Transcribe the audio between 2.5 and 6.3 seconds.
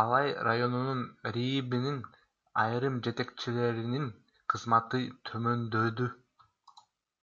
айрым жетекчилеринин кызматы төмөндөдү.